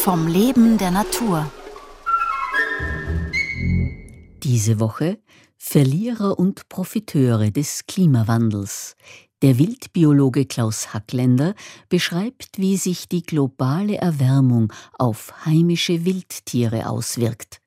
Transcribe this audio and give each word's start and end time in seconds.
vom 0.00 0.26
Leben 0.26 0.78
der 0.78 0.90
Natur. 0.90 1.52
Diese 4.42 4.80
Woche 4.80 5.18
Verlierer 5.58 6.38
und 6.38 6.70
Profiteure 6.70 7.50
des 7.50 7.84
Klimawandels. 7.86 8.96
Der 9.42 9.58
Wildbiologe 9.58 10.46
Klaus 10.46 10.94
Hackländer 10.94 11.54
beschreibt, 11.90 12.56
wie 12.56 12.78
sich 12.78 13.10
die 13.10 13.22
globale 13.22 13.96
Erwärmung 13.96 14.72
auf 14.98 15.44
heimische 15.44 16.06
Wildtiere 16.06 16.88
auswirkt. 16.88 17.60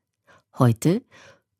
Heute 0.57 1.03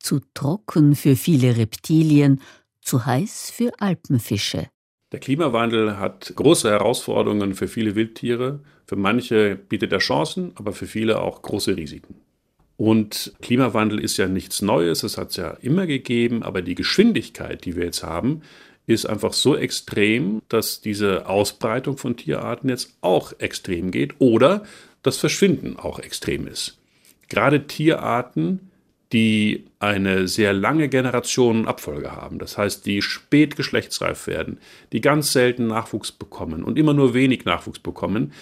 zu 0.00 0.18
trocken 0.34 0.96
für 0.96 1.14
viele 1.14 1.56
Reptilien, 1.56 2.40
zu 2.80 3.06
heiß 3.06 3.52
für 3.52 3.70
Alpenfische. 3.78 4.66
Der 5.12 5.20
Klimawandel 5.20 5.98
hat 6.00 6.32
große 6.34 6.68
Herausforderungen 6.68 7.54
für 7.54 7.68
viele 7.68 7.94
Wildtiere. 7.94 8.64
Für 8.86 8.96
manche 8.96 9.56
bietet 9.56 9.92
er 9.92 9.98
Chancen, 9.98 10.52
aber 10.56 10.72
für 10.72 10.86
viele 10.86 11.20
auch 11.20 11.42
große 11.42 11.76
Risiken. 11.76 12.16
Und 12.76 13.34
Klimawandel 13.40 14.00
ist 14.00 14.16
ja 14.16 14.26
nichts 14.26 14.60
Neues, 14.60 15.04
es 15.04 15.16
hat 15.16 15.30
es 15.30 15.36
ja 15.36 15.50
immer 15.62 15.86
gegeben, 15.86 16.42
aber 16.42 16.60
die 16.60 16.74
Geschwindigkeit, 16.74 17.64
die 17.64 17.76
wir 17.76 17.84
jetzt 17.84 18.02
haben, 18.02 18.42
ist 18.86 19.06
einfach 19.06 19.32
so 19.32 19.56
extrem, 19.56 20.42
dass 20.48 20.80
diese 20.80 21.26
Ausbreitung 21.26 21.96
von 21.96 22.16
Tierarten 22.16 22.68
jetzt 22.68 22.96
auch 23.00 23.32
extrem 23.38 23.90
geht 23.90 24.14
oder 24.18 24.64
das 25.02 25.16
Verschwinden 25.16 25.78
auch 25.78 25.98
extrem 25.98 26.46
ist. 26.46 26.78
Gerade 27.28 27.66
Tierarten, 27.66 28.70
die 29.12 29.64
eine 29.78 30.28
sehr 30.28 30.52
lange 30.52 30.88
Generationenabfolge 30.88 32.12
haben, 32.12 32.38
das 32.38 32.58
heißt, 32.58 32.84
die 32.84 33.00
spät 33.00 33.56
geschlechtsreif 33.56 34.26
werden, 34.26 34.58
die 34.92 35.00
ganz 35.00 35.32
selten 35.32 35.68
Nachwuchs 35.68 36.12
bekommen 36.12 36.64
und 36.64 36.78
immer 36.78 36.94
nur 36.94 37.14
wenig 37.14 37.44
Nachwuchs 37.44 37.78
bekommen, 37.78 38.32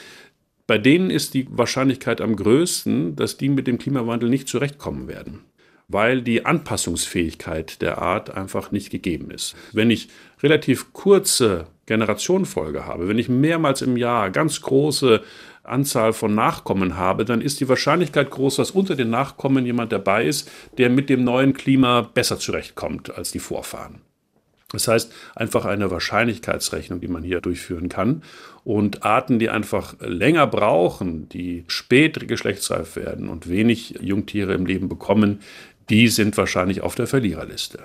bei 0.67 0.79
denen 0.79 1.11
ist 1.11 1.35
die 1.35 1.47
Wahrscheinlichkeit 1.51 2.21
am 2.21 2.37
größten, 2.37 3.17
dass 3.17 3.37
die 3.37 3.49
mit 3.49 3.67
dem 3.67 3.79
Klimawandel 3.79 4.29
nicht 4.29 4.49
zurechtkommen 4.49 5.09
werden, 5.09 5.41
weil 5.89 6.23
die 6.23 6.47
Anpassungsfähigkeit 6.47 7.83
der 7.83 7.99
Art 7.99 8.31
einfach 8.31 8.71
nicht 8.71 8.91
gegeben 8.91 9.31
ist. 9.31 9.55
Wenn 9.73 9.91
ich 9.91 10.09
relativ 10.43 10.93
kurze 10.93 11.67
Generationenfolge 11.87 12.87
habe, 12.87 13.09
wenn 13.09 13.19
ich 13.19 13.29
mehrmals 13.29 13.83
im 13.83 13.97
Jahr 13.97 14.31
ganz 14.31 14.61
große 14.63 15.23
Anzahl 15.65 16.13
von 16.13 16.35
Nachkommen 16.35 16.97
habe, 16.97 17.25
dann 17.25 17.41
ist 17.41 17.61
die 17.61 17.69
Wahrscheinlichkeit 17.69 18.31
groß, 18.31 18.57
dass 18.57 18.71
unter 18.71 18.97
den 18.97 19.11
Nachkommen 19.11 19.67
jemand 19.67 19.93
dabei 19.93 20.27
ist, 20.27 20.51
der 20.79 20.91
mit 20.91 21.09
dem 21.09 21.25
neuen 21.25 21.55
Klima 21.55 22.03
besser 22.03 22.39
zurechtkommt 22.39 23.15
als 23.17 23.31
die 23.33 23.39
Vorfahren. 23.39 24.01
Das 24.73 24.89
heißt, 24.89 25.13
einfach 25.35 25.65
eine 25.65 25.91
Wahrscheinlichkeitsrechnung, 25.91 27.01
die 27.01 27.09
man 27.09 27.23
hier 27.23 27.41
durchführen 27.41 27.89
kann. 27.89 28.23
Und 28.65 29.03
Arten, 29.03 29.39
die 29.39 29.51
einfach 29.51 29.97
länger 30.01 30.47
brauchen, 30.47 31.29
die 31.29 31.65
spät 31.67 32.27
geschlechtsreif 32.29 32.97
werden 32.97 33.29
und 33.29 33.49
wenig 33.49 33.99
Jungtiere 34.01 34.55
im 34.55 34.67
Leben 34.67 34.89
bekommen, 34.89 35.41
die 35.91 36.09
sind 36.09 36.37
wahrscheinlich 36.37 36.81
auf 36.81 36.95
der 36.95 37.07
Verliererliste. 37.07 37.81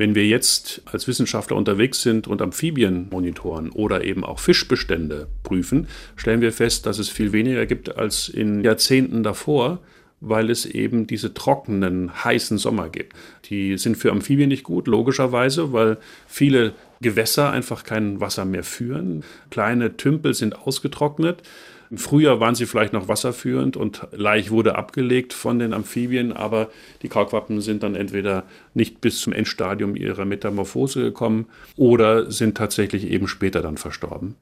Wenn 0.00 0.14
wir 0.14 0.26
jetzt 0.26 0.80
als 0.86 1.06
Wissenschaftler 1.06 1.58
unterwegs 1.58 2.00
sind 2.00 2.26
und 2.26 2.40
Amphibien 2.40 3.08
monitoren 3.10 3.68
oder 3.68 4.02
eben 4.02 4.24
auch 4.24 4.38
Fischbestände 4.38 5.28
prüfen, 5.42 5.88
stellen 6.16 6.40
wir 6.40 6.54
fest, 6.54 6.86
dass 6.86 6.98
es 6.98 7.10
viel 7.10 7.32
weniger 7.32 7.66
gibt 7.66 7.96
als 7.96 8.30
in 8.30 8.64
Jahrzehnten 8.64 9.22
davor 9.22 9.80
weil 10.20 10.50
es 10.50 10.66
eben 10.66 11.06
diese 11.06 11.34
trockenen, 11.34 12.24
heißen 12.24 12.58
Sommer 12.58 12.88
gibt. 12.88 13.16
Die 13.46 13.78
sind 13.78 13.96
für 13.96 14.12
Amphibien 14.12 14.48
nicht 14.48 14.64
gut, 14.64 14.86
logischerweise, 14.86 15.72
weil 15.72 15.98
viele 16.26 16.74
Gewässer 17.00 17.50
einfach 17.50 17.84
kein 17.84 18.20
Wasser 18.20 18.44
mehr 18.44 18.64
führen. 18.64 19.24
Kleine 19.50 19.96
Tümpel 19.96 20.34
sind 20.34 20.58
ausgetrocknet. 20.66 21.42
Im 21.90 21.98
Frühjahr 21.98 22.38
waren 22.38 22.54
sie 22.54 22.66
vielleicht 22.66 22.92
noch 22.92 23.08
wasserführend 23.08 23.76
und 23.76 24.06
Laich 24.12 24.52
wurde 24.52 24.76
abgelegt 24.76 25.32
von 25.32 25.58
den 25.58 25.72
Amphibien, 25.72 26.32
aber 26.32 26.70
die 27.02 27.08
Kaulquappen 27.08 27.60
sind 27.60 27.82
dann 27.82 27.96
entweder 27.96 28.44
nicht 28.74 29.00
bis 29.00 29.20
zum 29.20 29.32
Endstadium 29.32 29.96
ihrer 29.96 30.24
Metamorphose 30.24 31.02
gekommen 31.02 31.46
oder 31.76 32.30
sind 32.30 32.56
tatsächlich 32.56 33.10
eben 33.10 33.26
später 33.26 33.60
dann 33.60 33.76
verstorben. 33.76 34.36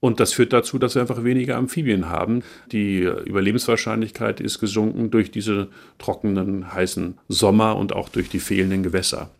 Und 0.00 0.18
das 0.18 0.32
führt 0.32 0.54
dazu, 0.54 0.78
dass 0.78 0.94
wir 0.94 1.02
einfach 1.02 1.24
weniger 1.24 1.56
Amphibien 1.56 2.08
haben. 2.08 2.42
Die 2.72 3.00
Überlebenswahrscheinlichkeit 3.00 4.40
ist 4.40 4.58
gesunken 4.58 5.10
durch 5.10 5.30
diese 5.30 5.68
trockenen, 5.98 6.72
heißen 6.72 7.18
Sommer 7.28 7.76
und 7.76 7.92
auch 7.92 8.08
durch 8.08 8.30
die 8.30 8.40
fehlenden 8.40 8.82
Gewässer. 8.82 9.30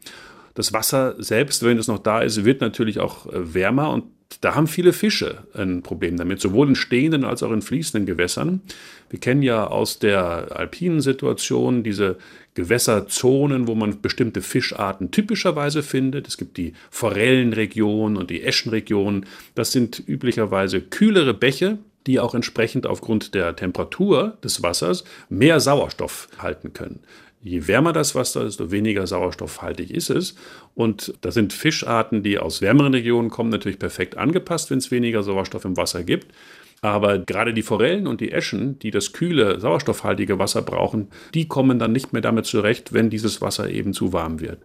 Das 0.55 0.75
Wasser 0.75 1.15
selbst, 1.19 1.65
wenn 1.65 1.79
es 1.79 1.89
noch 1.89 1.99
da 1.99 2.21
ist, 2.21 2.45
wird 2.45 2.61
natürlich 2.61 3.01
auch 3.01 3.27
äh, 3.27 3.55
wärmer 3.55 3.91
und 3.91 4.05
da 4.41 4.55
haben 4.55 4.69
viele 4.69 4.93
Fische 4.93 5.45
ein 5.55 5.83
Problem 5.83 6.17
damit, 6.17 6.41
sowohl 6.41 6.69
in 6.69 6.75
stehenden 6.77 7.25
als 7.25 7.43
auch 7.43 7.51
in 7.51 7.63
fließenden 7.63 8.07
Gewässern. 8.07 8.61
Wir 9.11 9.19
kennen 9.19 9.43
ja 9.43 9.67
aus 9.67 9.99
der 9.99 10.57
alpinen 10.57 11.01
Situation 11.01 11.83
diese 11.83 12.17
Gewässerzonen, 12.55 13.67
wo 13.67 13.75
man 13.75 14.01
bestimmte 14.01 14.41
Fischarten 14.41 15.11
typischerweise 15.11 15.83
findet. 15.83 16.29
Es 16.29 16.37
gibt 16.37 16.57
die 16.57 16.75
Forellenregion 16.91 18.17
und 18.17 18.31
die 18.31 18.43
Eschenregion. 18.43 19.27
Das 19.55 19.73
sind 19.73 20.03
üblicherweise 20.07 20.81
kühlere 20.81 21.35
Bäche, 21.35 21.79
die 22.07 22.21
auch 22.21 22.35
entsprechend 22.35 22.87
aufgrund 22.87 23.35
der 23.35 23.57
Temperatur 23.57 24.39
des 24.43 24.63
Wassers 24.63 25.05
mehr 25.29 25.61
Sauerstoff 25.61 26.29
halten 26.39 26.73
können. 26.73 27.01
Je 27.43 27.67
wärmer 27.67 27.93
das 27.93 28.15
Wasser, 28.15 28.45
desto 28.45 28.71
weniger 28.71 29.07
sauerstoffhaltig 29.07 29.91
ist 29.91 30.11
es. 30.11 30.35
Und 30.75 31.15
da 31.23 31.31
sind 31.31 31.55
Fischarten, 31.55 32.23
die 32.23 32.39
aus 32.39 32.61
wärmeren 32.61 32.93
Regionen 32.93 33.31
kommen, 33.31 33.49
natürlich 33.49 33.79
perfekt 33.79 34.19
angepasst, 34.19 34.71
wenn 34.71 34.79
es 34.79 34.91
weniger 34.91 35.23
Sauerstoff 35.23 35.65
im 35.65 35.77
Wasser 35.77 36.05
gibt. 36.05 36.35
Aber 36.83 37.19
gerade 37.19 37.55
die 37.55 37.63
Forellen 37.63 38.07
und 38.07 38.21
die 38.21 38.33
Eschen, 38.33 38.79
die 38.79 38.91
das 38.91 39.13
kühle, 39.13 39.59
sauerstoffhaltige 39.61 40.39
Wasser 40.39 40.63
brauchen, 40.63 41.09
die 41.35 41.49
kommen 41.49 41.79
dann 41.79 41.93
nicht 41.93 42.13
mehr 42.13 42.23
damit 42.23 42.47
zurecht, 42.47 42.93
wenn 42.93 43.11
dieses 43.11 43.41
Wasser 43.41 43.71
eben 43.71 43.93
zu 43.93 44.13
warm 44.13 44.41
wird 44.41 44.61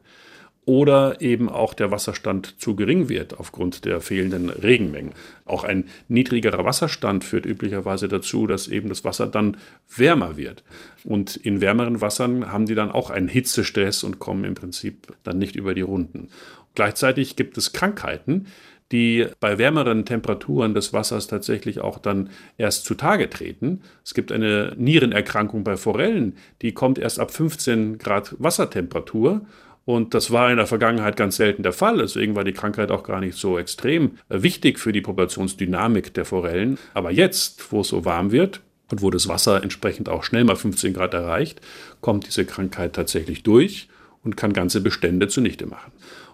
oder 0.66 1.22
eben 1.22 1.48
auch 1.48 1.74
der 1.74 1.92
Wasserstand 1.92 2.59
zu 2.59 2.76
gering 2.76 3.08
wird 3.08 3.40
aufgrund 3.40 3.86
der 3.86 4.02
fehlenden 4.02 4.50
Regenmengen. 4.50 5.14
Auch 5.46 5.64
ein 5.64 5.86
niedrigerer 6.08 6.66
Wasserstand 6.66 7.24
führt 7.24 7.46
üblicherweise 7.46 8.08
dazu, 8.08 8.48
dass 8.48 8.68
eben 8.68 8.90
das 8.90 9.03
Wasser 9.03 9.28
dann 9.28 9.58
wärmer 9.96 10.38
wird. 10.38 10.64
Und 11.03 11.36
in 11.36 11.62
wärmeren 11.62 12.02
Wassern 12.02 12.52
haben 12.52 12.66
die 12.66 12.76
dann 12.76 12.92
auch 12.92 13.12
einen 13.12 13.28
Hitzestress 13.28 14.03
und 14.03 14.18
kommen 14.18 14.44
im 14.44 14.56
Prinzip 14.56 15.14
dann 15.24 15.38
nicht 15.38 15.56
über 15.56 15.76
die 15.76 15.81
Runden. 15.81 16.30
Gleichzeitig 16.74 17.36
gibt 17.36 17.58
es 17.58 17.72
Krankheiten, 17.72 18.47
die 18.92 19.28
bei 19.40 19.58
wärmeren 19.58 20.06
Temperaturen 20.06 20.74
des 20.74 20.94
Wassers 20.94 21.28
tatsächlich 21.28 21.80
auch 21.80 21.97
dann 21.97 22.30
erst 22.58 22.86
zutage 22.86 23.30
treten. 23.30 23.82
Es 24.03 24.14
gibt 24.14 24.32
eine 24.32 24.74
Nierenerkrankung 24.78 25.64
bei 25.64 25.78
Forellen, 25.78 26.38
die 26.62 26.74
kommt 26.74 27.00
erst 27.00 27.20
ab 27.20 27.32
15 27.32 27.97
Grad 27.97 28.36
Wassertemperatur 28.40 29.46
und 29.85 30.16
das 30.16 30.31
war 30.31 30.50
in 30.50 30.57
der 30.57 30.66
Vergangenheit 30.66 31.16
ganz 31.16 31.35
selten 31.38 31.62
der 31.62 31.72
Fall. 31.72 32.00
Deswegen 32.00 32.35
war 32.35 32.44
die 32.44 32.53
Krankheit 32.53 32.90
auch 32.90 33.03
gar 33.03 33.19
nicht 33.19 33.38
so 33.38 33.59
extrem 33.59 34.18
äh, 34.29 34.41
wichtig 34.41 34.79
für 34.79 34.91
die 34.91 35.01
Populationsdynamik 35.01 36.13
der 36.13 36.25
Forellen. 36.25 36.79
Aber 36.96 37.12
jetzt, 37.12 37.72
wo 37.72 37.81
es 37.81 37.90
so 37.90 38.03
warm 38.03 38.31
wird 38.31 38.62
und 38.90 39.03
wo 39.03 39.12
das 39.12 39.28
Wasser 39.28 39.62
entsprechend 39.62 40.09
auch 40.09 40.23
schnell 40.23 40.44
mal 40.44 40.56
15 40.56 40.94
Grad 40.94 41.13
erreicht, 41.13 41.62
kommt 42.01 42.25
diese 42.25 42.46
Krankheit 42.46 42.94
tatsächlich 42.94 43.44
durch 43.44 43.88
und 44.23 44.35
kann 44.35 44.53
ganze 44.53 44.81
Bestände 44.81 45.28
zunichte 45.28 45.68
machen. 45.68 45.91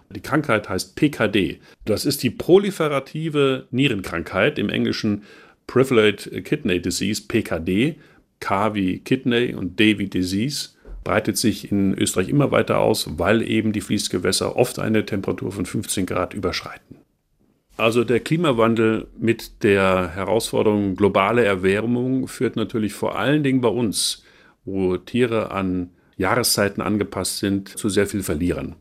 Die 0.08 0.20
Krankheit 0.20 0.68
heißt 0.68 0.96
PKD. 0.96 1.60
Das 1.84 2.04
ist 2.04 2.22
die 2.22 2.30
proliferative 2.30 3.66
Nierenkrankheit, 3.70 4.58
im 4.58 4.68
Englischen 4.68 5.22
Proliferate 5.66 6.42
Kidney 6.42 6.80
Disease, 6.82 7.22
PKD. 7.26 7.96
K 8.40 8.74
wie 8.74 8.98
Kidney 8.98 9.54
und 9.54 9.78
D 9.78 9.98
wie 9.98 10.08
Disease 10.08 10.70
breitet 11.04 11.36
sich 11.36 11.70
in 11.70 11.94
Österreich 11.94 12.28
immer 12.28 12.50
weiter 12.50 12.78
aus, 12.78 13.18
weil 13.18 13.42
eben 13.42 13.72
die 13.72 13.80
Fließgewässer 13.80 14.56
oft 14.56 14.78
eine 14.78 15.04
Temperatur 15.04 15.52
von 15.52 15.66
15 15.66 16.06
Grad 16.06 16.34
überschreiten. 16.34 16.96
Also 17.76 18.04
der 18.04 18.20
Klimawandel 18.20 19.08
mit 19.18 19.62
der 19.62 20.14
Herausforderung 20.14 20.94
globale 20.94 21.44
Erwärmung 21.44 22.28
führt 22.28 22.56
natürlich 22.56 22.92
vor 22.92 23.18
allen 23.18 23.42
Dingen 23.42 23.60
bei 23.60 23.68
uns, 23.68 24.22
wo 24.64 24.96
Tiere 24.96 25.50
an 25.50 25.90
Jahreszeiten 26.16 26.82
angepasst 26.82 27.38
sind, 27.38 27.68
zu 27.68 27.88
sehr 27.88 28.06
viel 28.06 28.22
Verlieren. 28.22 28.76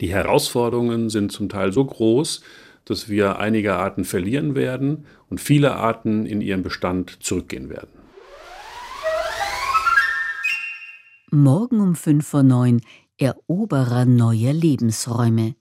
Die 0.00 0.10
Herausforderungen 0.10 1.10
sind 1.10 1.32
zum 1.32 1.48
Teil 1.48 1.72
so 1.72 1.84
groß, 1.84 2.42
dass 2.84 3.08
wir 3.08 3.38
einige 3.38 3.74
Arten 3.74 4.04
verlieren 4.04 4.54
werden 4.54 5.04
und 5.28 5.40
viele 5.40 5.76
Arten 5.76 6.26
in 6.26 6.40
ihren 6.40 6.62
Bestand 6.62 7.22
zurückgehen 7.22 7.70
werden. 7.70 8.01
Morgen 11.34 11.80
um 11.80 11.94
5 11.94 12.26
vor 12.26 12.42
9 12.42 12.82
Eroberer 13.16 14.04
neuer 14.04 14.52
Lebensräume. 14.52 15.54